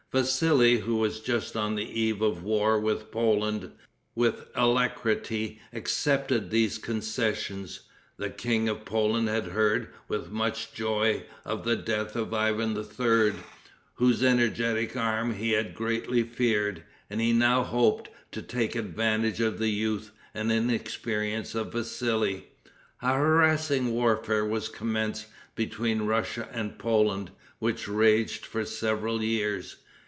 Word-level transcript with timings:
Vassili, 0.13 0.79
who 0.79 0.97
was 0.97 1.21
just 1.21 1.55
on 1.55 1.75
the 1.75 1.89
eve 1.97 2.21
of 2.21 2.39
a 2.39 2.41
war 2.41 2.77
with 2.77 3.11
Poland, 3.11 3.71
with 4.13 4.45
alacrity 4.55 5.61
accepted 5.71 6.49
these 6.49 6.77
concessions. 6.77 7.83
The 8.17 8.29
King 8.29 8.67
of 8.67 8.83
Poland 8.83 9.29
had 9.29 9.45
heard, 9.45 9.87
with 10.09 10.29
much 10.29 10.73
joy, 10.73 11.23
of 11.45 11.63
the 11.63 11.77
death 11.77 12.17
of 12.17 12.33
Ivan 12.33 12.75
III., 12.75 13.35
whose 13.93 14.21
energetic 14.21 14.97
arm 14.97 15.35
he 15.35 15.51
had 15.51 15.73
greatly 15.73 16.23
feared, 16.23 16.83
and 17.09 17.21
he 17.21 17.31
now 17.31 17.63
hoped 17.63 18.09
to 18.33 18.41
take 18.41 18.75
advantage 18.75 19.39
of 19.39 19.59
the 19.59 19.69
youth 19.71 20.11
and 20.33 20.51
inexperience 20.51 21.55
of 21.55 21.71
Vassili. 21.71 22.49
A 23.01 23.13
harassing 23.13 23.91
warfare 23.93 24.43
was 24.45 24.67
commenced 24.67 25.27
between 25.55 26.01
Russia 26.01 26.49
and 26.51 26.77
Poland, 26.77 27.31
which 27.59 27.87
raged 27.87 28.45
for 28.45 28.65
several 28.65 29.23
years. 29.23 29.77